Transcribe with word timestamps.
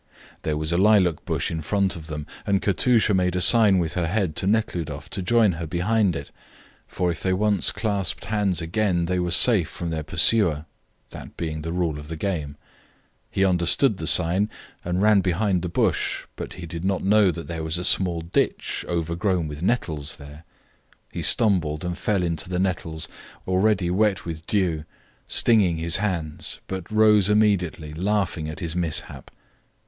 There 0.41 0.57
was 0.57 0.71
a 0.71 0.79
lilac 0.79 1.23
bush 1.25 1.51
in 1.51 1.61
front 1.61 1.95
of 1.95 2.07
them, 2.07 2.25
and 2.47 2.59
Katusha 2.59 3.13
made 3.13 3.35
a 3.35 3.39
sign 3.39 3.77
with 3.77 3.93
her 3.93 4.07
head 4.07 4.35
to 4.37 4.47
Nekhludoff 4.47 5.11
to 5.11 5.21
join 5.21 5.51
her 5.51 5.67
behind 5.67 6.15
it, 6.15 6.31
for 6.87 7.11
if 7.11 7.21
they 7.21 7.33
once 7.33 7.69
clasped 7.69 8.25
hands 8.25 8.63
again 8.63 9.05
they 9.05 9.19
were 9.19 9.29
safe 9.29 9.69
from 9.69 9.91
their 9.91 10.01
pursuer, 10.01 10.65
that 11.11 11.37
being 11.37 11.63
a 11.67 11.71
rule 11.71 11.99
of 11.99 12.07
the 12.07 12.15
game. 12.15 12.55
He 13.29 13.45
understood 13.45 13.97
the 13.97 14.07
sign, 14.07 14.49
and 14.83 15.03
ran 15.03 15.21
behind 15.21 15.61
the 15.61 15.69
bush, 15.69 16.25
but 16.35 16.53
he 16.53 16.65
did 16.65 16.83
not 16.83 17.03
know 17.03 17.29
that 17.29 17.45
there 17.47 17.61
was 17.61 17.77
a 17.77 17.85
small 17.85 18.21
ditch 18.21 18.83
overgrown 18.89 19.47
with 19.47 19.61
nettles 19.61 20.15
there. 20.15 20.45
He 21.11 21.21
stumbled 21.21 21.85
and 21.85 21.95
fell 21.95 22.23
into 22.23 22.49
the 22.49 22.57
nettles, 22.57 23.07
already 23.47 23.91
wet 23.91 24.25
with 24.25 24.47
dew, 24.47 24.83
stinging 25.27 25.77
his 25.77 25.97
bands, 25.97 26.59
but 26.65 26.89
rose 26.89 27.29
immediately, 27.29 27.93
laughing 27.93 28.49
at 28.49 28.61
his 28.61 28.75
mishap. 28.75 29.29